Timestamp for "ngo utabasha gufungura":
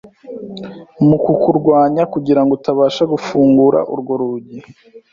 2.43-3.79